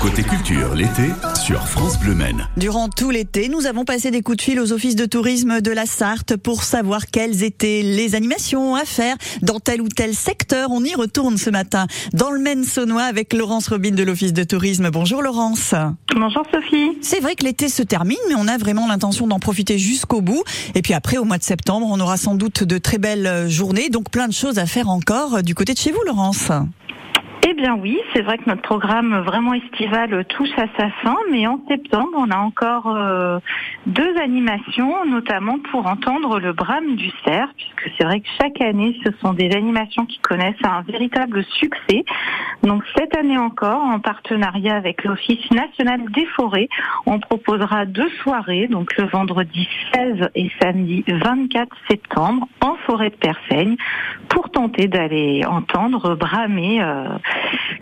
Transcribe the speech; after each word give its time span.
Côté 0.00 0.22
culture, 0.22 0.74
l'été, 0.74 1.10
sur 1.44 1.68
France 1.68 2.00
Bleu 2.00 2.14
Maine. 2.14 2.48
Durant 2.56 2.88
tout 2.88 3.10
l'été, 3.10 3.50
nous 3.50 3.66
avons 3.66 3.84
passé 3.84 4.10
des 4.10 4.22
coups 4.22 4.38
de 4.38 4.42
fil 4.42 4.58
aux 4.58 4.72
offices 4.72 4.96
de 4.96 5.04
tourisme 5.04 5.60
de 5.60 5.70
la 5.70 5.84
Sarthe 5.84 6.38
pour 6.38 6.64
savoir 6.64 7.04
quelles 7.04 7.42
étaient 7.42 7.82
les 7.82 8.14
animations 8.14 8.74
à 8.74 8.86
faire 8.86 9.16
dans 9.42 9.60
tel 9.60 9.82
ou 9.82 9.88
tel 9.88 10.14
secteur. 10.14 10.70
On 10.70 10.82
y 10.84 10.94
retourne 10.94 11.36
ce 11.36 11.50
matin 11.50 11.86
dans 12.14 12.30
le 12.30 12.40
Maine 12.40 12.64
saunois 12.64 13.02
avec 13.02 13.34
Laurence 13.34 13.68
Robin 13.68 13.90
de 13.90 14.02
l'office 14.02 14.32
de 14.32 14.42
tourisme. 14.42 14.88
Bonjour 14.88 15.20
Laurence. 15.20 15.74
Bonjour 16.14 16.44
Sophie. 16.50 16.96
C'est 17.02 17.20
vrai 17.20 17.34
que 17.34 17.44
l'été 17.44 17.68
se 17.68 17.82
termine, 17.82 18.16
mais 18.30 18.36
on 18.38 18.48
a 18.48 18.56
vraiment 18.56 18.88
l'intention 18.88 19.26
d'en 19.26 19.38
profiter 19.38 19.76
jusqu'au 19.76 20.22
bout. 20.22 20.42
Et 20.74 20.80
puis 20.80 20.94
après, 20.94 21.18
au 21.18 21.24
mois 21.24 21.36
de 21.36 21.44
septembre, 21.44 21.86
on 21.90 22.00
aura 22.00 22.16
sans 22.16 22.36
doute 22.36 22.64
de 22.64 22.78
très 22.78 22.96
belles 22.96 23.50
journées, 23.50 23.90
donc 23.90 24.10
plein 24.10 24.28
de 24.28 24.32
choses 24.32 24.58
à 24.58 24.64
faire 24.64 24.88
encore 24.88 25.42
du 25.42 25.54
côté 25.54 25.74
de 25.74 25.78
chez 25.78 25.92
vous, 25.92 26.00
Laurence. 26.06 26.50
Bien 27.60 27.76
oui, 27.76 28.00
c'est 28.14 28.22
vrai 28.22 28.38
que 28.38 28.48
notre 28.48 28.62
programme 28.62 29.18
vraiment 29.18 29.52
estival 29.52 30.24
touche 30.30 30.48
à 30.56 30.64
sa 30.78 30.88
fin, 31.02 31.16
mais 31.30 31.46
en 31.46 31.60
septembre, 31.68 32.08
on 32.16 32.30
a 32.30 32.38
encore 32.38 32.86
euh, 32.86 33.38
deux 33.84 34.16
animations, 34.16 35.04
notamment 35.04 35.58
pour 35.70 35.86
entendre 35.86 36.40
le 36.40 36.54
brame 36.54 36.96
du 36.96 37.10
cerf, 37.22 37.50
puisque 37.58 37.94
c'est 37.98 38.04
vrai 38.04 38.20
que 38.20 38.28
chaque 38.40 38.62
année, 38.62 38.96
ce 39.04 39.12
sont 39.20 39.34
des 39.34 39.50
animations 39.54 40.06
qui 40.06 40.20
connaissent 40.20 40.64
un 40.64 40.80
véritable 40.80 41.44
succès. 41.44 42.06
Donc 42.62 42.82
cette 42.96 43.14
année 43.14 43.36
encore, 43.36 43.82
en 43.82 44.00
partenariat 44.00 44.76
avec 44.76 45.04
l'Office 45.04 45.50
national 45.50 46.10
des 46.12 46.24
forêts, 46.36 46.68
on 47.04 47.20
proposera 47.20 47.84
deux 47.84 48.08
soirées, 48.22 48.68
donc 48.68 48.96
le 48.96 49.04
vendredi 49.04 49.68
16 49.92 50.30
et 50.34 50.50
samedi 50.62 51.04
24 51.06 51.76
septembre, 51.90 52.48
en 52.62 52.76
forêt 52.86 53.10
de 53.10 53.16
Persaigne, 53.16 53.76
pour 54.30 54.48
tenter 54.48 54.88
d'aller 54.88 55.44
entendre 55.44 56.14
bramer 56.14 56.82
euh, 56.82 57.04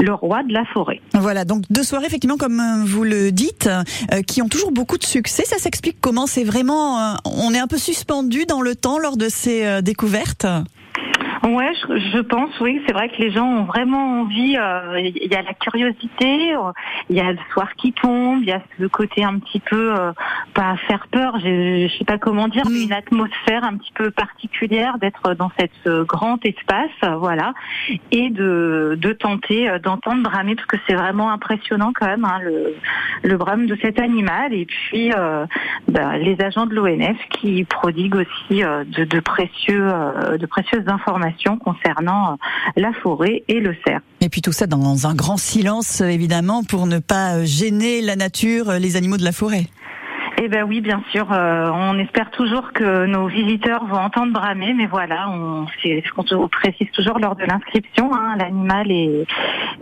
le 0.00 0.14
roi 0.14 0.42
de 0.42 0.52
la 0.52 0.64
forêt. 0.66 1.00
Voilà, 1.14 1.44
donc 1.44 1.62
deux 1.70 1.82
soirées 1.82 2.06
effectivement 2.06 2.36
comme 2.36 2.60
euh, 2.60 2.84
vous 2.84 3.04
le 3.04 3.32
dites, 3.32 3.68
euh, 4.12 4.22
qui 4.22 4.42
ont 4.42 4.48
toujours 4.48 4.72
beaucoup 4.72 4.98
de 4.98 5.04
succès. 5.04 5.44
Ça 5.44 5.58
s'explique 5.58 5.98
comment 6.00 6.26
c'est 6.26 6.44
vraiment, 6.44 6.98
euh, 6.98 7.14
on 7.24 7.52
est 7.54 7.58
un 7.58 7.66
peu 7.66 7.78
suspendu 7.78 8.44
dans 8.46 8.60
le 8.60 8.74
temps 8.74 8.98
lors 8.98 9.16
de 9.16 9.28
ces 9.28 9.82
découvertes? 9.82 10.46
Ouais, 11.44 11.72
je, 12.12 12.20
pense, 12.20 12.50
oui, 12.60 12.82
c'est 12.86 12.92
vrai 12.92 13.08
que 13.08 13.16
les 13.22 13.30
gens 13.30 13.46
ont 13.46 13.64
vraiment 13.64 14.20
envie. 14.20 14.56
Euh, 14.58 15.00
il 15.00 15.32
y 15.32 15.34
a 15.34 15.42
la 15.42 15.54
curiosité, 15.54 16.54
il 17.08 17.16
y 17.16 17.20
a 17.20 17.32
le 17.32 17.38
soir 17.52 17.68
qui 17.76 17.92
tombe, 17.92 18.42
il 18.42 18.48
y 18.48 18.52
a 18.52 18.60
le 18.78 18.88
côté 18.88 19.24
un 19.24 19.38
petit 19.38 19.60
peu 19.60 19.94
euh, 19.98 20.12
pas 20.54 20.76
faire 20.88 21.06
peur, 21.10 21.38
je, 21.38 21.88
je 21.88 21.98
sais 21.98 22.04
pas 22.04 22.18
comment 22.18 22.48
dire, 22.48 22.64
mais 22.66 22.80
mm. 22.80 22.82
une 22.82 22.92
atmosphère 22.92 23.64
un 23.64 23.76
petit 23.76 23.92
peu 23.94 24.10
particulière 24.10 24.98
d'être 24.98 25.34
dans 25.34 25.50
cet 25.58 25.70
euh, 25.86 26.04
grand 26.04 26.44
espace, 26.44 26.90
voilà, 27.18 27.54
et 28.10 28.30
de, 28.30 28.98
de 29.00 29.12
tenter 29.12 29.68
euh, 29.68 29.78
d'entendre 29.78 30.22
bramer 30.22 30.54
parce 30.54 30.66
que 30.66 30.76
c'est 30.86 30.94
vraiment 30.94 31.30
impressionnant 31.30 31.92
quand 31.94 32.06
même 32.06 32.24
hein, 32.24 32.40
le, 32.42 32.74
le 33.22 33.36
brame 33.36 33.66
de 33.66 33.76
cet 33.80 33.98
animal 33.98 34.52
et 34.52 34.66
puis 34.66 35.12
euh, 35.12 35.46
bah, 35.88 36.18
les 36.18 36.36
agents 36.40 36.66
de 36.66 36.74
l'ONF 36.74 37.16
qui 37.30 37.64
prodiguent 37.64 38.16
aussi 38.16 38.60
de, 38.60 39.04
de 39.04 39.20
précieux 39.20 39.88
de 40.38 40.46
précieuses 40.46 40.88
informations 40.88 41.58
concernant 41.58 42.32
euh, 42.32 42.36
la 42.76 42.92
forêt 42.92 43.44
et 43.48 43.60
le 43.60 43.76
cerf. 43.86 44.00
Et 44.20 44.28
puis 44.28 44.42
tout 44.42 44.52
ça 44.52 44.66
dans 44.66 45.06
un 45.06 45.14
grand 45.14 45.36
silence, 45.36 46.00
évidemment, 46.00 46.64
pour 46.64 46.86
ne 46.86 46.98
pas 46.98 47.36
euh, 47.36 47.44
gêner 47.44 48.00
la 48.00 48.16
nature, 48.16 48.72
les 48.72 48.96
animaux 48.96 49.16
de 49.16 49.24
la 49.24 49.32
forêt. 49.32 49.66
Eh 50.40 50.46
ben 50.46 50.62
oui, 50.62 50.80
bien 50.80 51.02
sûr. 51.10 51.32
Euh, 51.32 51.68
on 51.72 51.98
espère 51.98 52.30
toujours 52.30 52.72
que 52.72 53.06
nos 53.06 53.26
visiteurs 53.26 53.84
vont 53.86 53.98
entendre 53.98 54.32
bramer, 54.32 54.72
mais 54.72 54.86
voilà, 54.86 55.28
on, 55.30 55.66
qu'on 56.14 56.48
précise 56.48 56.88
toujours 56.92 57.18
lors 57.18 57.34
de 57.34 57.44
l'inscription, 57.44 58.14
hein, 58.14 58.36
l'animal 58.38 58.88
est, 58.88 59.26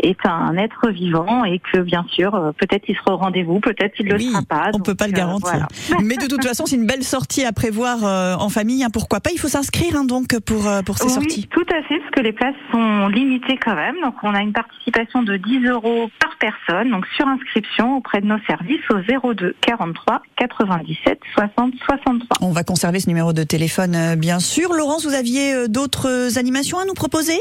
est 0.01 0.19
un 0.25 0.57
être 0.57 0.91
vivant 0.91 1.45
et 1.45 1.61
que 1.61 1.81
bien 1.81 2.05
sûr, 2.09 2.35
euh, 2.35 2.53
peut-être 2.53 2.85
il 2.89 2.97
sera 2.97 3.15
au 3.15 3.17
rendez-vous, 3.17 3.61
peut-être 3.61 3.95
il 3.99 4.07
ne 4.07 4.13
le 4.15 4.19
sera 4.19 4.43
pas. 4.43 4.71
On 4.75 4.81
peut 4.81 4.95
pas 4.95 5.07
le 5.07 5.13
euh, 5.13 5.17
garantir. 5.17 5.67
mais 6.03 6.17
de 6.17 6.27
toute 6.27 6.45
façon, 6.45 6.67
c'est 6.67 6.77
une 6.77 6.87
belle 6.87 7.05
sortie 7.05 7.45
à 7.45 7.53
prévoir 7.53 8.03
en 8.41 8.49
famille. 8.49 8.85
Hein, 8.85 8.91
pourquoi 8.93 9.21
pas 9.21 9.31
Il 9.33 9.39
faut 9.39 9.49
s'inscrire 9.49 9.97
hein, 9.97 10.05
donc 10.05 10.39
pour 10.41 10.69
pour 10.85 10.99
ces 10.99 11.07
oui, 11.07 11.13
sorties. 11.13 11.49
Tout 11.49 11.67
à 11.71 11.83
fait, 11.83 11.99
parce 11.99 12.11
que 12.13 12.21
les 12.21 12.33
places 12.33 12.55
sont 12.73 13.09
limitées 13.09 13.59
quand 13.63 13.75
même. 13.75 13.97
Donc 14.03 14.15
on 14.23 14.35
a 14.35 14.41
une 14.41 14.53
participation 14.53 15.23
de 15.23 15.37
10 15.37 15.67
euros 15.67 16.11
par 16.21 16.37
personne, 16.39 16.91
donc 16.91 17.07
sur 17.17 17.27
inscription 17.27 17.97
auprès 17.97 18.21
de 18.21 18.27
nos 18.27 18.39
services 18.47 18.81
au 18.91 19.33
02 19.35 19.55
43 19.61 20.23
97 20.37 21.19
60 21.35 21.75
63. 21.85 22.39
On 22.41 22.53
va 22.53 22.65
conserver 22.65 23.01
ce 23.01 23.09
numéro 23.09 23.33
de 23.33 23.43
téléphone, 23.43 23.95
euh, 23.95 24.17
bien 24.17 24.39
sûr. 24.39 24.73
Laurence, 24.73 25.07
vous 25.07 25.15
aviez 25.15 25.55
euh, 25.55 25.69
d'autres 25.69 26.39
animations 26.39 26.79
à 26.79 26.85
nous 26.85 26.95
proposer? 26.95 27.39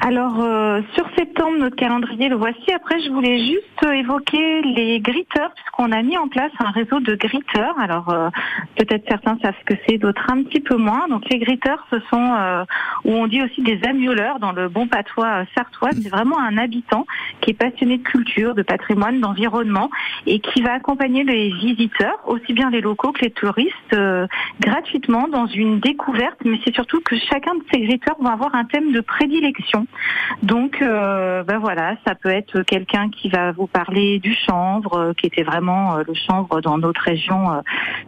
Alors 0.00 0.40
euh, 0.40 0.80
sur 0.94 1.04
septembre, 1.16 1.58
notre 1.58 1.74
calendrier 1.74 2.28
le 2.28 2.36
voici. 2.36 2.72
Après, 2.72 3.00
je 3.00 3.10
voulais 3.10 3.40
juste 3.40 3.64
évoquer 3.84 4.62
les 4.62 5.00
gritteurs, 5.00 5.50
puisqu'on 5.54 5.90
a 5.90 6.02
mis 6.02 6.16
en 6.16 6.28
place 6.28 6.52
un 6.60 6.70
réseau 6.70 7.00
de 7.00 7.16
gritteurs. 7.16 7.76
Alors 7.80 8.08
euh, 8.10 8.30
peut-être 8.76 9.04
certains 9.08 9.36
savent 9.42 9.54
ce 9.60 9.74
que 9.74 9.80
c'est, 9.86 9.98
d'autres 9.98 10.24
un 10.30 10.44
petit 10.44 10.60
peu 10.60 10.76
moins. 10.76 11.08
Donc 11.08 11.28
les 11.28 11.38
gritteurs, 11.38 11.84
ce 11.90 11.98
sont 12.10 12.32
euh, 12.38 12.64
où 13.04 13.12
on 13.12 13.26
dit 13.26 13.42
aussi 13.42 13.60
des 13.62 13.80
amioleurs 13.84 14.38
dans 14.38 14.52
le 14.52 14.68
bon 14.68 14.86
patois 14.86 15.44
sartois. 15.56 15.90
C'est 16.00 16.10
vraiment 16.10 16.38
un 16.38 16.58
habitant 16.58 17.04
qui 17.40 17.50
est 17.50 17.58
passionné 17.58 17.98
de 17.98 18.04
culture, 18.04 18.54
de 18.54 18.62
patrimoine, 18.62 19.20
d'environnement 19.20 19.90
et 20.26 20.38
qui 20.38 20.62
va 20.62 20.74
accompagner 20.74 21.24
les 21.24 21.50
visiteurs, 21.50 22.20
aussi 22.26 22.52
bien 22.52 22.70
les 22.70 22.80
locaux 22.80 23.10
que 23.10 23.22
les 23.22 23.30
touristes, 23.30 23.96
gratuitement 24.60 25.26
dans 25.26 25.46
une 25.46 25.80
découverte. 25.80 26.38
Mais 26.44 26.60
c'est 26.64 26.74
surtout 26.74 27.00
que 27.00 27.16
chacun 27.18 27.56
de 27.56 27.62
ces 27.72 27.80
gritteurs 27.80 28.16
va 28.20 28.30
avoir 28.30 28.54
un 28.54 28.64
thème 28.64 28.92
de 28.92 29.00
prédilection. 29.00 29.87
Donc, 30.42 30.80
euh, 30.80 31.42
ben 31.42 31.58
voilà, 31.58 31.96
ça 32.06 32.14
peut 32.14 32.28
être 32.28 32.62
quelqu'un 32.62 33.10
qui 33.10 33.28
va 33.28 33.52
vous 33.52 33.66
parler 33.66 34.18
du 34.18 34.34
chanvre, 34.34 34.94
euh, 34.94 35.12
qui 35.12 35.26
était 35.26 35.42
vraiment 35.42 35.96
euh, 35.96 36.02
le 36.06 36.14
chanvre 36.14 36.60
dans 36.60 36.78
notre 36.78 37.00
région 37.00 37.62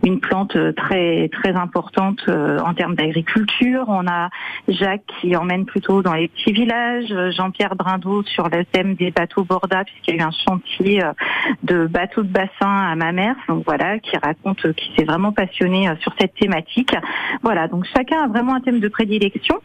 une 0.04 0.20
plante 0.20 0.56
très 0.74 1.28
très 1.28 1.52
importante 1.54 2.20
en 2.28 2.74
termes 2.74 2.94
d'agriculture. 2.94 3.84
On 3.88 4.06
a 4.06 4.28
Jacques 4.68 5.02
qui 5.20 5.36
emmène 5.36 5.64
plutôt 5.64 6.02
dans 6.02 6.14
les 6.14 6.28
petits 6.28 6.52
villages, 6.52 7.12
Jean-Pierre 7.34 7.74
Brindot 7.76 8.22
sur 8.24 8.48
le 8.48 8.64
thème 8.64 8.94
des 8.94 9.10
bateaux 9.10 9.44
borda 9.44 9.84
puisqu'il 9.84 10.16
y 10.16 10.20
a 10.20 10.24
eu 10.24 10.26
un 10.26 10.30
chantier 10.30 11.02
de 11.62 11.86
bateaux 11.86 12.22
de 12.22 12.28
bassin 12.28 12.90
à 12.90 12.94
ma 12.96 13.12
mère. 13.12 13.36
Donc 13.48 13.64
voilà, 13.66 13.98
qui 13.98 14.16
raconte 14.16 14.72
qui 14.74 14.92
s'est 14.96 15.04
vraiment 15.04 15.32
passionné 15.32 15.88
sur 16.00 16.14
cette 16.18 16.34
thématique. 16.34 16.94
Voilà, 17.42 17.68
donc 17.68 17.86
chacun 17.94 18.24
a 18.24 18.28
vraiment 18.28 18.54
un 18.54 18.60
thème 18.60 18.80
de 18.80 18.88
prédilection. 18.88 19.56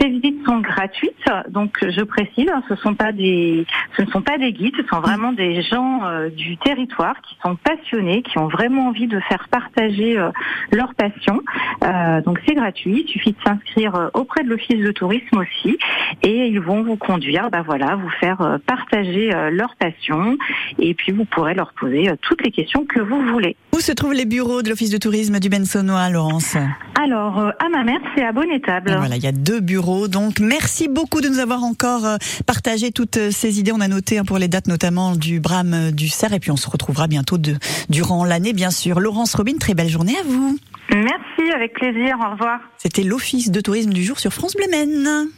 Ces 0.00 0.08
visites 0.08 0.44
sont 0.44 0.58
gratuites, 0.58 1.30
donc 1.48 1.78
je 1.80 2.02
précise, 2.02 2.48
hein, 2.52 2.62
ce 2.68 2.74
ne 2.74 2.78
sont 2.78 2.94
pas 2.94 3.12
des 3.12 4.52
guides, 4.52 4.74
ce 4.76 4.86
sont 4.86 5.00
vraiment 5.00 5.32
des 5.32 5.62
gens 5.62 6.04
euh, 6.04 6.28
du 6.28 6.56
territoire 6.58 7.20
qui 7.22 7.36
sont 7.42 7.56
passionnés, 7.56 8.22
qui 8.22 8.38
ont 8.38 8.48
vraiment 8.48 8.88
envie 8.88 9.06
de 9.06 9.18
faire 9.20 9.48
partager 9.50 10.18
euh, 10.18 10.30
leur 10.70 10.94
passion. 10.94 11.40
Euh, 11.82 12.20
donc 12.22 12.40
c'est 12.46 12.54
gratuit, 12.54 13.04
il 13.06 13.10
suffit 13.10 13.32
de 13.32 13.38
s'inscrire 13.44 14.10
auprès 14.14 14.44
de 14.44 14.50
l'office 14.50 14.82
de 14.82 14.92
tourisme 14.92 15.38
aussi, 15.38 15.78
et 16.22 16.46
ils 16.48 16.60
vont 16.60 16.82
vous 16.82 16.96
conduire, 16.96 17.50
bah 17.50 17.62
voilà, 17.64 17.96
vous 17.96 18.10
faire 18.20 18.58
partager 18.66 19.30
leur 19.50 19.74
passion, 19.76 20.36
et 20.78 20.94
puis 20.94 21.12
vous 21.16 21.24
pourrez 21.24 21.54
leur 21.54 21.72
poser 21.72 22.10
toutes 22.22 22.42
les 22.42 22.50
questions 22.50 22.84
que 22.84 23.00
vous 23.00 23.20
voulez. 23.32 23.56
Où 23.74 23.80
se 23.80 23.92
trouvent 23.92 24.12
les 24.12 24.26
bureaux 24.26 24.62
de 24.62 24.68
l'office 24.68 24.90
de 24.90 24.98
tourisme 24.98 25.38
du 25.40 25.48
Bensonnois, 25.48 26.08
Laurence 26.10 26.56
Alors 27.02 27.38
à 27.38 27.68
ma 27.68 27.84
mère, 27.84 28.00
c'est 28.14 28.24
à 28.24 28.32
Bonnetable. 28.32 28.94
Voilà, 28.96 29.16
il 29.16 29.22
y 29.22 29.26
a 29.26 29.32
deux 29.32 29.60
bureaux, 29.60 30.08
donc 30.08 30.40
merci 30.40 30.88
beaucoup 30.88 31.20
de 31.20 31.28
nous 31.28 31.38
avoir 31.38 31.62
encore 31.62 32.04
euh, 32.04 32.16
partagé 32.46 32.92
toutes 32.92 33.16
euh, 33.16 33.30
ces 33.30 33.58
idées. 33.58 33.72
On 33.72 33.80
a 33.80 33.88
noté 33.88 34.18
hein, 34.18 34.24
pour 34.24 34.38
les 34.38 34.48
dates 34.48 34.68
notamment 34.68 35.16
du 35.16 35.40
Brame 35.40 35.74
euh, 35.74 35.90
du 35.90 36.08
Cerf 36.08 36.32
et 36.32 36.40
puis 36.40 36.50
on 36.50 36.56
se 36.56 36.68
retrouvera 36.68 37.06
bientôt 37.06 37.38
de, 37.38 37.54
durant 37.90 38.24
l'année 38.24 38.52
bien 38.52 38.70
sûr. 38.70 39.00
Laurence 39.00 39.34
Robin, 39.34 39.56
très 39.58 39.74
belle 39.74 39.88
journée 39.88 40.16
à 40.18 40.22
vous. 40.24 40.58
Merci, 40.90 41.52
avec 41.54 41.74
plaisir. 41.74 42.16
Au 42.24 42.32
revoir. 42.32 42.60
C'était 42.78 43.02
l'Office 43.02 43.50
de 43.50 43.60
tourisme 43.60 43.92
du 43.92 44.04
jour 44.04 44.18
sur 44.18 44.32
France 44.32 44.54
Bleu 44.54 44.66